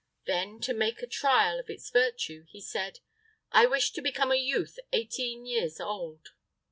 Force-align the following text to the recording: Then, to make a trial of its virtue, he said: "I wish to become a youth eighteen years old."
Then, 0.25 0.59
to 0.61 0.73
make 0.73 1.03
a 1.03 1.05
trial 1.05 1.59
of 1.59 1.69
its 1.69 1.91
virtue, 1.91 2.47
he 2.49 2.59
said: 2.59 3.01
"I 3.51 3.67
wish 3.67 3.91
to 3.91 4.01
become 4.01 4.31
a 4.31 4.35
youth 4.35 4.79
eighteen 4.91 5.45
years 5.45 5.79
old." 5.79 6.29